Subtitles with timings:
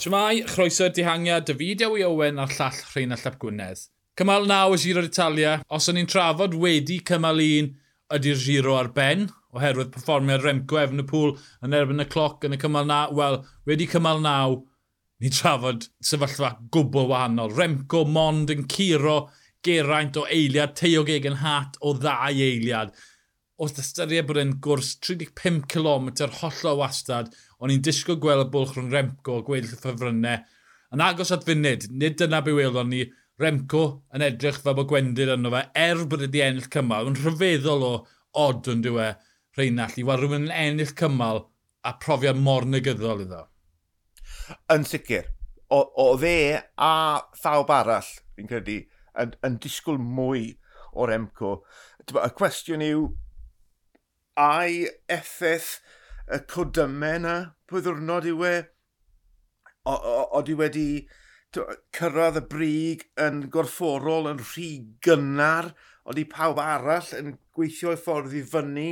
[0.00, 3.82] Siamai, chroeso dihangiad David Iawi Owen a'r llall Rheinald Llap Gwynedd.
[4.16, 7.68] Cymal naw y Giro d'Italia, os o'n i'n trafod wedi cymal un
[8.16, 11.34] ydy'r Giro ar ben, oherwydd performiad Remco efn y pŵl
[11.66, 13.36] yn erbyn y cloc yn y cymal naw, wel,
[13.68, 14.56] wedi cymal naw,
[15.20, 17.52] ni trafod sefyllfa gwbl wahanol.
[17.60, 19.18] Remco Mond yn curo
[19.60, 22.96] geraint o eiliad, Teog Egan Hat o ddau eiliad
[23.60, 26.06] wrth ystyried bod e'n gwrs 35 km
[26.38, 27.28] holl o wastad,
[27.60, 30.46] o'n i'n disgwyl gweld bwlch rhwng Remco a gweddill y ffefrynnau.
[30.96, 33.04] Yn agos at funud, nid dyna be welon ni,
[33.40, 33.82] Remco
[34.16, 37.92] yn edrych fel bod gwendid yno fe, er bod wedi ennill cymal, yn rhyfeddol o
[38.40, 39.12] od yn dywe
[39.58, 41.44] Rheinald i weld rhywun yn ennill cymal
[41.84, 43.44] a profiad mor negyddol iddo.
[44.72, 45.28] Yn sicr,
[45.68, 46.92] o, o fe a
[47.42, 48.80] thawb arall, fi'n credu,
[49.20, 50.46] yn, yn disgwyl mwy
[50.96, 51.58] o Remco.
[52.08, 53.08] Y cwestiwn yw,
[54.40, 55.78] a'i effaith
[56.30, 57.36] y codymau yna
[57.70, 58.54] pwy ddwrnod yw e.
[59.90, 60.86] Oeddi wedi
[61.56, 64.70] cyrraedd y brig yn gorfforol yn rhy
[65.04, 65.72] gynnar.
[66.06, 68.88] Oeddi pawb arall yn gweithio i ffordd i fyny.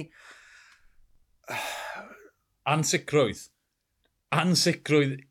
[2.75, 3.47] Ansicrwydd.
[4.35, 5.23] Ansicrwydd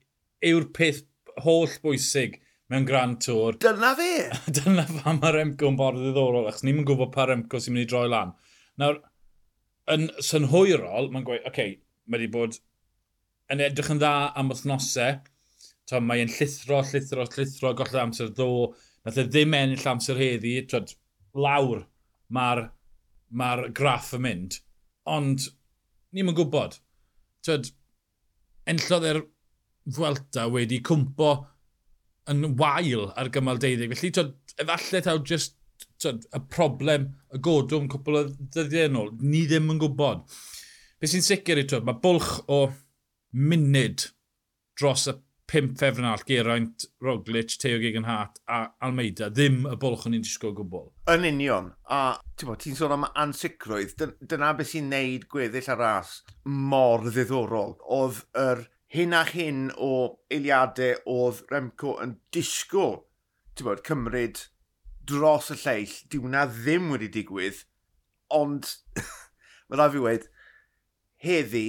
[0.48, 1.04] yw'r peth
[1.44, 2.40] holl bwysig
[2.72, 3.58] mewn Grand Tour.
[3.64, 4.12] Dyna fe!
[4.48, 7.92] Dyna fa mae'r Remco yn ffordd ddiddorol, achos ni'n gwybod pa Remco sy'n mynd i
[7.92, 8.34] droi lan.
[8.82, 9.00] Nawr,
[9.94, 11.76] yn synhwyrol, mae'n gweud, oce, okay,
[12.08, 12.60] mae wedi bod
[13.54, 15.20] yn edrych yn dda am wythnosau,
[15.88, 18.74] Tod, mae e'n llithro, llithro, llithro, golled amser ddo.
[19.08, 20.58] Nath e ddim ennill amser heddi.
[20.68, 20.92] twyd,
[21.40, 21.86] lawr
[22.36, 22.66] mae'r
[23.40, 24.58] mae graff yn mynd.
[25.08, 25.48] Ond,
[26.12, 26.80] ni'n yn gwybod.
[27.48, 27.72] twyd,
[28.68, 29.22] enllodd e'r
[29.96, 31.30] Fwelta wedi cwmpo
[32.28, 33.88] yn wael ar gymal 12.
[33.94, 35.56] Felly, twyd, efallai taw just
[36.02, 39.14] tyd, y problem, y godwm cwpl o ddyddiau yn ôl.
[39.22, 40.26] Ni ddim yn gwybod.
[40.98, 42.62] Be sy'n sicr i twyd, mae bwlch o
[43.38, 44.10] munud
[44.78, 50.26] dros y 5 fefrnall, Geraint, Roglic, Teo Gegenhart a Almeida, ddim y bwlch o'n i'n
[50.26, 50.90] disgwyl gwbl.
[51.14, 53.96] Yn union, a ti'n sôn am ansicrwydd,
[54.28, 57.78] dyna beth sy'n neud gweddill ar ras mor ddiddorol.
[57.96, 59.94] Oedd yr hyn a hyn o
[60.34, 63.00] eiliadau oedd Remco yn disgwyl,
[63.56, 64.44] ti'n bod, cymryd
[65.08, 67.64] dros y lleill, di wna ddim wedi digwydd,
[68.36, 68.68] ond,
[69.68, 70.32] fel rhaid fi wedi,
[71.28, 71.68] heddi,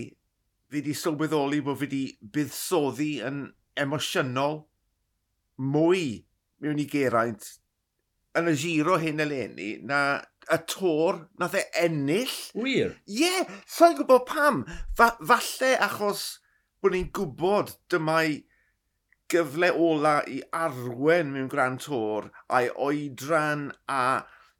[0.68, 2.02] fi wedi sylweddoli bod fi wedi
[2.34, 3.46] buddsoddi yn
[3.78, 4.62] emosiynol
[5.58, 6.02] mwy
[6.62, 7.54] mewn i Geraint
[8.38, 10.00] yn y giro hyn eleni na
[10.48, 12.34] y tor nath e ennill.
[12.54, 12.94] Wir?
[13.06, 14.62] Ie, yeah, sa'n gwybod pam.
[14.96, 16.26] Fa falle achos
[16.82, 18.38] bod ni'n gwybod dyma'i
[19.32, 24.02] gyfle ola i arwen mewn gran tor a'i oedran a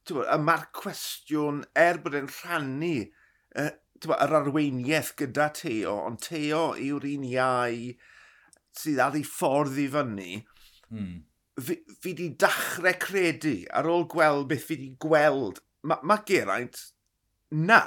[0.09, 3.71] bod, y mae'r cwestiwn er bod e'n rhannu uh,
[4.05, 7.81] bod, yr arweiniaeth gyda Teo, ond Teo yw'r un iau
[8.79, 10.39] sydd ar ei ffordd i fyny,
[10.93, 11.17] hmm.
[11.65, 15.62] fi, fi di dachrau credu ar ôl gweld beth fi di gweld.
[15.89, 16.79] Mae ma Geraint,
[17.50, 17.83] na.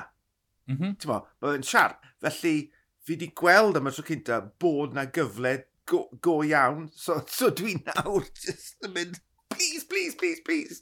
[0.68, 1.24] Mm -hmm.
[1.42, 2.06] Mae fe'n siarp.
[2.22, 2.72] Felly,
[3.06, 5.56] fi di gweld am y tro cynta bod na gyfle
[5.92, 6.90] go, go iawn.
[6.96, 9.20] So, so dwi nawr just yn mynd,
[9.52, 10.82] please, please, please, please.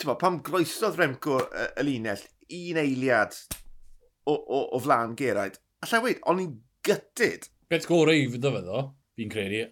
[0.00, 3.36] Tyma, pam groesodd Remco y, y linell, un eiliad
[4.28, 6.56] o, o, o flan Geraint, allai wedi, o'n i'n
[6.86, 7.48] gytid.
[7.72, 8.82] Beth gorau i fydd fe ddo,
[9.18, 9.62] fi'n credu,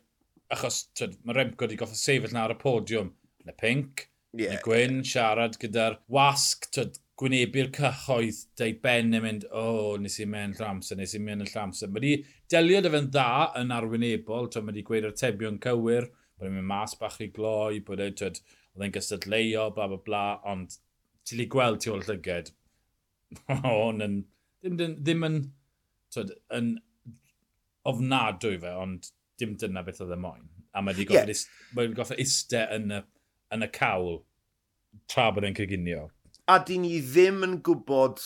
[0.55, 3.13] achos tyd, mae Remco wedi goffa sefyll na ar y podiwm.
[3.45, 4.07] Yn y pink,
[4.37, 4.57] yn yeah.
[4.57, 10.17] y gwyn, siarad gyda'r wasg, tyd, gwynebu'r cyhoedd, deu ben yn mynd, o, oh, nes
[10.23, 11.91] i mewn llamser, nes i mewn llamser.
[11.93, 13.29] Mae wedi delio dy fe'n dda
[13.61, 18.01] yn arwynebol, mae wedi gweud atebion cywir, bod e'n mynd mas bach i gloi, bod
[18.05, 20.79] e'n oedd e'n gystadleuo, bla bla bla, ond
[21.27, 22.53] ti'n li gweld ti o'r llyged.
[23.65, 24.17] Hwn yn,
[24.63, 25.41] ddim, ddim, ddim yn,
[26.15, 26.73] twyd, yn
[27.91, 29.11] ofnadwy fe, ond
[29.41, 30.49] dim dyna beth oedd e moyn.
[30.73, 31.27] A mae wedi goffa
[32.17, 32.25] yeah.
[32.25, 33.03] ist, iste yn y,
[33.55, 34.21] yn y cawl
[35.11, 36.09] tra bod e'n cyginio
[36.51, 38.23] a di ni ddim yn gwybod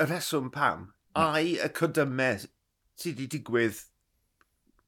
[0.00, 1.22] y rheswm pam, hmm.
[1.22, 2.42] a'i y codymau
[3.00, 3.78] sydd wedi digwydd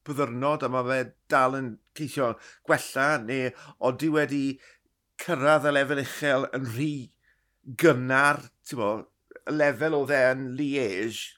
[0.05, 0.99] byddyrnod a mae fe
[1.31, 2.33] dal yn ceisio
[2.67, 3.49] gwella neu
[3.87, 4.43] oeddi wedi
[5.23, 6.93] cyrraedd y lefel uchel yn rhy
[7.79, 8.41] gynnar,
[8.75, 8.89] bo,
[9.47, 11.37] y lefel o dde yn Liege,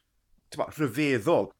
[0.57, 1.51] bo, rhyfeddol.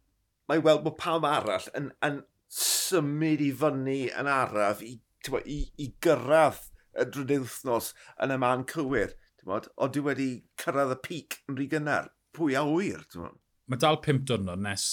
[0.49, 4.97] Mae weld bod pawb arall yn, yn symud i fyny yn araf i,
[5.29, 6.65] bo, i, i gyrraedd
[6.95, 7.93] y drydydd wythnos
[8.23, 9.15] yn y man cywir.
[9.45, 10.29] Bod, o, dwi wedi
[10.61, 12.09] cyrraedd y pic yn rhy gynnar.
[12.35, 13.35] Pwy a wyr, ti'n?
[13.69, 14.87] Mae dal 5 diwrnod nes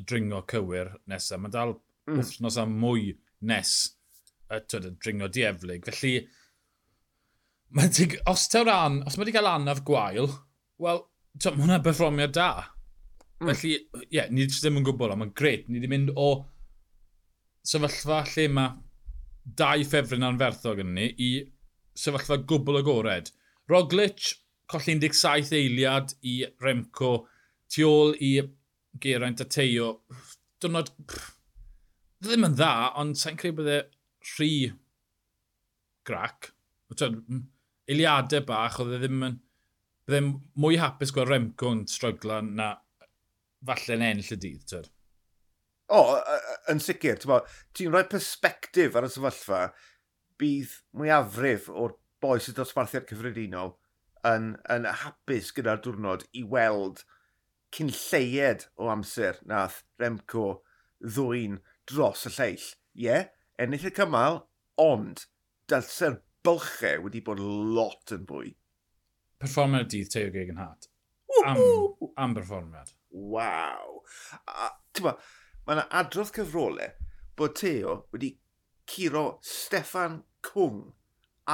[0.00, 1.40] y dringo cywir nesaf.
[1.42, 2.18] Mae dal mm.
[2.18, 3.14] wythnos am mwy
[3.46, 3.74] nes
[4.50, 5.86] y, twyd, y dringo dieflig.
[5.86, 6.26] Felly,
[7.76, 10.30] mae dig, os, an, os mae wedi cael anaf gwael,
[10.82, 11.02] wel,
[11.44, 12.50] mae hwnna berfformiad da.
[13.40, 13.52] Mm.
[13.52, 15.68] Felly, ie, yeah, ni ddim yn gwybod, ond mae'n gret.
[15.68, 16.30] Ni wedi mynd o
[17.70, 18.74] sefyllfa lle mae
[19.60, 21.30] dau ffefryn anferthog yn ni i
[21.98, 23.30] sefyllfa gwbl agored.
[23.70, 24.34] Roglic,
[24.66, 27.10] colli 17 eiliad i Remco,
[27.70, 28.32] tu ôl i
[28.98, 29.92] Geraint a Teo.
[30.60, 30.90] Dwrnod...
[32.20, 33.76] Ddim yn dda, ond sa'n credu bydde
[34.34, 34.54] rhy
[36.04, 36.50] grac.
[36.90, 39.38] Eiliadau bach, oedd e ddim yn...
[40.08, 40.22] Bydde
[40.58, 42.72] mwy hapus gweld Remco yn strygla na
[43.70, 44.66] falle'n enll y dydd.
[44.66, 44.90] Tyd.
[45.94, 46.02] O,
[46.72, 47.22] yn sicr.
[47.22, 49.62] Ti'n rhoi perspektif ar y sefyllfa,
[50.40, 53.74] bydd mwyafrif o'r boes y dosbarthiad cyffredinol
[54.26, 57.04] yn, yn hapus gyda'r diwrnod i weld
[57.74, 60.46] cyn lleied o amser nath Remco
[61.00, 62.66] ddwy'n dros y lleill.
[62.98, 63.28] Ie, yeah,
[63.62, 64.42] ennill y cymal,
[64.80, 65.24] ond
[65.70, 68.54] dylse'r bylchau wedi bod lot yn fwy.
[69.40, 70.90] Performer dydd Teo Gegenhardt.
[71.46, 71.60] Am,
[72.20, 72.92] am berfformiad.
[73.10, 74.00] Waw.
[74.50, 76.90] A ti'n mae yna adrodd cyfrolau
[77.38, 78.34] bod Teo wedi
[78.90, 80.90] curo Stefan Cwng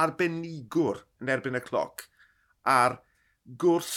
[0.01, 2.05] arbenigwr yn erbyn y cloc
[2.67, 2.99] ar
[3.61, 3.91] gwrs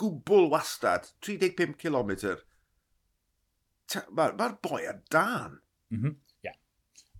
[0.00, 2.12] gwbl wastad, 35 km.
[4.16, 5.60] Mae'r ma boi ar dan.
[5.94, 6.16] Mm -hmm.
[6.44, 6.58] yeah.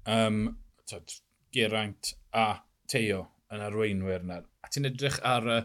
[0.05, 0.59] um,
[0.89, 1.17] tod,
[1.55, 2.47] Geraint a
[2.91, 3.23] Teo
[3.55, 4.43] yn arweinwyr yna.
[4.63, 5.61] A ti'n edrych ar y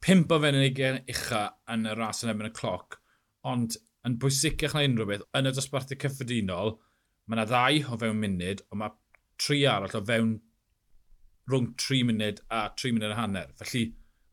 [0.00, 2.96] pimp o fenenigen ucha yn y ras yn ebyn y cloc,
[3.46, 3.76] ond
[4.08, 6.78] yn bwysicach na unrhyw beth, yn y dosbarthu cyffredinol,
[7.28, 8.94] mae yna ddau o fewn munud, ond mae
[9.40, 10.38] tri arall o fewn
[11.50, 13.52] rhwng 3 munud a 3 munud a hanner.
[13.60, 13.84] Felly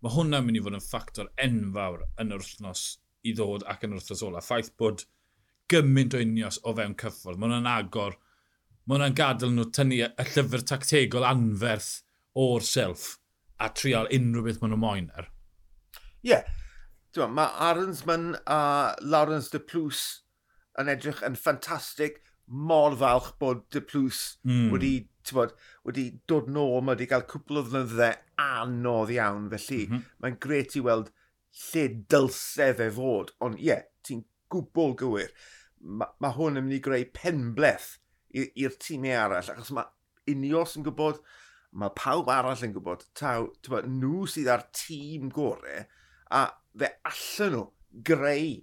[0.03, 2.87] mae hwnna'n mynd i fod yn ffactor enfawr yn yr wythnos
[3.27, 4.43] i ddod ac yn yr wythnos ola.
[4.45, 5.05] Ffaith bod
[5.71, 7.39] gymaint o unios o fewn cyffordd.
[7.39, 8.17] Mae hwnna'n agor,
[8.85, 11.89] mae hwnna'n gadael nhw tynnu y llyfr tactegol anferth
[12.37, 13.17] o'r self
[13.59, 15.31] a trial unrhyw beth maen nhw moyn er.
[16.23, 16.37] Ie.
[16.37, 16.47] Yeah.
[17.17, 20.01] Mae Aronsman a Lawrence de Plus
[20.77, 22.21] yn edrych yn ffantastig.
[22.47, 24.67] Mor falch bod de Plus mm.
[24.71, 24.91] wedi
[25.35, 25.53] bod,
[25.87, 30.09] wedi dod nôl, mae wedi cael cwpl o ddynnyddau anodd iawn, felly mm -hmm.
[30.23, 31.11] mae'n gret i weld
[31.61, 35.33] lle dylsef e fod, ond ie, yeah, ti'n gwbl gywir.
[35.81, 37.97] Mae ma hwn yn mynd i greu penbleth
[38.37, 41.19] i'r tîmau arall, achos mae unios yn gwybod,
[41.77, 45.83] mae pawb arall yn gwybod, taw, tywa, nhw sydd ar tîm gorau,
[46.31, 46.45] a
[46.77, 47.65] fe allan nhw
[48.07, 48.55] greu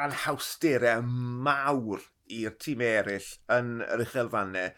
[0.00, 1.04] anhawsterau
[1.46, 4.74] mawr i'r tîm eraill yn yr uchelfannau,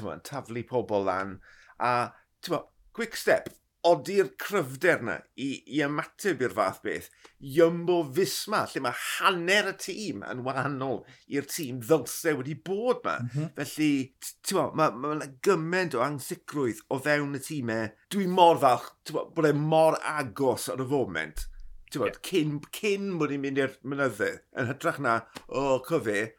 [0.00, 1.40] bod, taflu pobl lan,
[1.78, 2.12] a
[2.48, 3.50] bod, quick step,
[3.86, 7.08] odi'r cryfder yna i, i ymateb i'r fath beth.
[7.42, 11.00] Iymbo Fisma, lle mae hanner y tîm yn wahanol
[11.34, 13.16] i'r tîm ddylse wedi bod yma.
[13.24, 13.50] Mm -hmm.
[13.58, 13.90] Felly,
[14.46, 17.90] ti'n bod, mae ma, ma gymaint o ansicrwydd o fewn y tîmau.
[18.14, 21.46] Dwi mor falch, ti'n bod, e mor agos ar y foment.
[21.90, 22.24] Ti'n bod, yeah.
[22.30, 26.30] cyn, cyn bod ni'n mynd i'r mynyddu, yn hytrach na, o, oh, cyfe,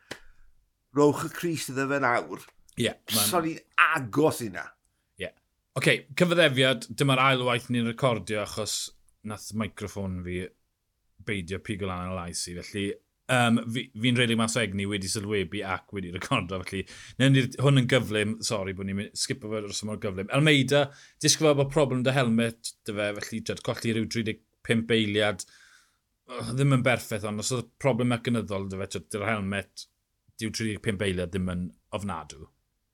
[0.96, 3.28] rowch y Cris iddo fe nawr Yeah, man.
[3.30, 3.54] Sori
[3.96, 4.66] agos i na.
[5.20, 5.28] Ie.
[5.28, 5.38] Yeah.
[5.74, 8.78] Oce, okay, cyfyddefiad, dyma'r ail waith ni'n recordio achos
[9.30, 10.44] nath microffon fi
[11.24, 12.56] beidio pigol lan y lais i.
[12.60, 12.86] Felly,
[13.34, 16.60] um, fi'n fi redeg mas o egni wedi sylwebu ac wedi recordo.
[16.64, 16.84] Felly,
[17.22, 18.38] newn ni hwn yn gyflym.
[18.46, 20.32] Sori bod ni'n skipo fe dros yma'r gyflym.
[20.36, 20.86] Almeida,
[21.24, 25.46] disgwyl bod problem dy helmet dy fe, felly jad colli rhyw 35 eiliad.
[26.32, 29.88] Oh, ddim yn berffaith, ond os oedd problem mecanyddol dy fe, dy'r helmet,
[30.40, 32.48] diw 35 eiliad ddim yn ofnadw.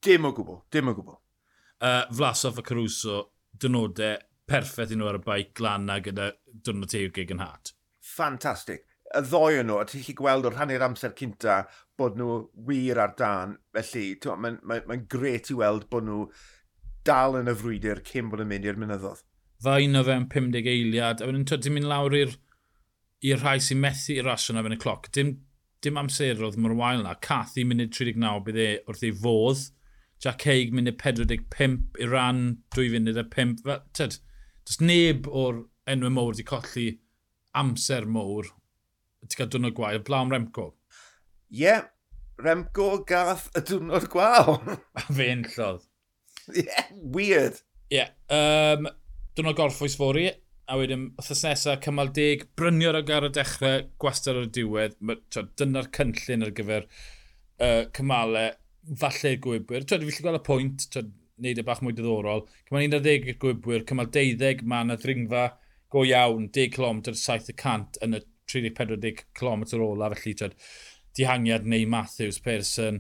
[0.06, 1.18] Dim o gwbl, dim o gwbl.
[1.80, 3.24] Uh, Flasov a Caruso,
[3.60, 6.32] dynodau perffaith i nhw ar y baic glana gyda
[6.66, 7.74] dwrnod teuwgig yn hat.
[8.16, 8.86] Fantastic.
[9.10, 11.64] Y ddoi nhw, a ti'n chi gweld o'r rhannu'r amser cynta
[12.00, 12.38] bod nhw
[12.68, 13.58] wir ar dan.
[13.76, 16.28] Felly, mae'n ma, n, ma, gret i weld bod nhw
[17.08, 19.26] dal yn y frwydr cyn bod yn mynd i'r mynyddodd.
[19.64, 22.38] Fain o fewn 50 eiliad, a wedyn ti'n mynd lawr i'r
[23.28, 25.10] i'r rhai sy'n methu i'r rasio na fe'n y cloc.
[25.16, 25.34] Dim,
[25.84, 27.18] dim amserodd mor wael na.
[27.20, 29.66] Cath i munud 39 bydd e wrth ei fodd
[30.24, 32.42] Jack Haig munud 45 i ran
[32.76, 33.62] 2 funud a 5.
[33.96, 34.18] Tyd,
[34.68, 36.90] does neb o'r enwau mowr wedi colli
[37.60, 38.52] amser mowr.
[39.24, 40.68] Ti'n cael dwrnod gwael blawn Remco?
[41.50, 41.88] Ie, yeah,
[42.40, 44.60] Remco gath y dwrnod gwael.
[45.00, 45.88] a fe enllodd.
[46.52, 47.64] Ie, yeah, weird.
[47.90, 48.92] Ie, yeah, um,
[49.36, 50.28] diwrnod gorffwys fori
[50.70, 55.00] a wedyn wrthos nesaf cymal deg, brynior ag ar y dechrau, gwastad ar y diwedd.
[55.58, 56.86] Dyna'r cynllun ar gyfer
[57.64, 58.52] uh, cymalau
[59.00, 59.86] falle gwybwyr.
[59.88, 61.10] Twyd, fi gweld y pwynt, twyd,
[61.44, 62.46] neud y bach mwy diddorol.
[62.68, 65.44] Cymal 11 gwybwyr, cymal 12 mae yna ddringfa
[65.94, 70.54] go iawn, 10 km 700 yn y 30-40 km ola, felly twyd,
[71.18, 72.96] dihangiad neu Matthews, Pearson.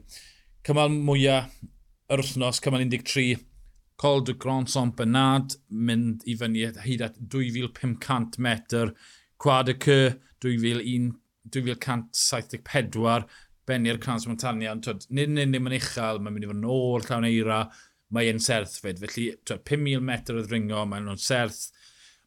[0.66, 1.48] Cymal mwyaf
[2.10, 3.46] yr wythnos, cymal 13,
[4.00, 8.94] Col de Grand Saint Bernard, mynd i fyny hyd at 2500 metr,
[9.40, 10.10] Quad y Cyr,
[10.40, 13.26] 2174,
[13.70, 16.70] benni'r Crans Montania, ond twyd, nid yn unig yn uchel, mae'n mynd i fod yn
[16.76, 17.60] ôl llawn eira,
[18.16, 19.02] mae e'n serth fyd.
[19.04, 21.68] Felly, twyd, 5,000 metr o ddringo, mae'n nhw'n serth.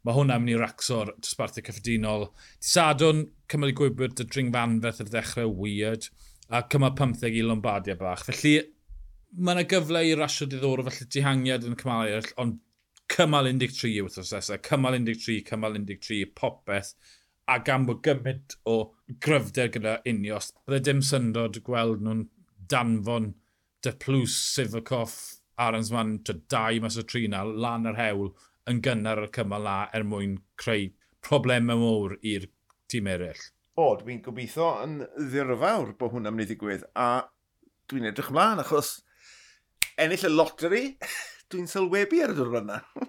[0.03, 2.29] Mae hwnna'n mynd i racso'r dosbarthau cyffredinol.
[2.59, 6.09] Di sadwn, cymal i gwybod dy dringfanferth ar ddechrau weird,
[6.51, 8.25] a cymal 15 i Lombardia bach.
[8.27, 8.57] Felly,
[9.39, 12.59] mae yna gyfle i rasio diddorol felly dihangiad yn y cymal eraill, ond
[13.13, 16.95] cymal 13 yw wrth oes cymal 13, cymal 13, popeth
[17.49, 18.77] a gan bod gymaint o
[19.25, 22.27] gryfder gyda unios, bydde dim syndod gweld nhw'n
[22.71, 23.33] danfon
[23.83, 25.17] dy Deplws, Sifakoff,
[25.59, 28.29] Aronsman, dau mas o trina, lan yr hewl,
[28.71, 30.91] yn gynnar y cymal na er mwyn creu
[31.27, 32.47] problemau mowr i'r
[32.93, 33.43] tîm eraill.
[33.75, 37.25] O, dwi'n gobeithio yn ddirfawr bod hwnna'n mynd i ddigwydd, a
[37.91, 38.95] dwi'n edrych ymlaen achos
[39.99, 40.85] ennill y loteri,
[41.51, 42.81] dwi'n sylwebu ar y dwrnod yna.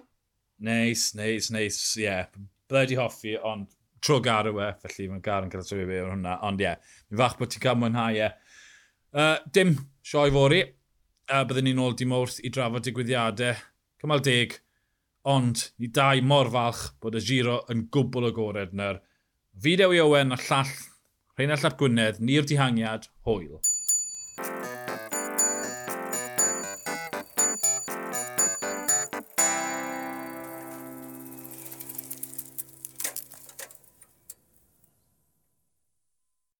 [0.68, 2.08] neis, neis, neis, ie.
[2.08, 2.34] Yeah.
[2.64, 3.70] Byddai di hoffi, ond
[4.04, 6.38] tro gar yw e, felly mae'n gar yn cael trwy fi o'r hwnna.
[6.48, 8.30] Ond ie, yeah, mi fach bod ti'n cael mwynhau e.
[9.14, 10.62] Uh, dim, sioi fori.
[11.30, 13.62] Uh, byddwn ni'n ôl dim wrth i drafod digwyddiadau.
[14.02, 14.58] Cymal deg.
[15.34, 19.00] Ond, ni dau mor falch bod y giro yn gwbl o gored na'r
[19.64, 20.74] fideo i Owen a llall
[21.38, 23.56] Rheinald Llap Gwynedd, ni'r dihangiad, hwyl.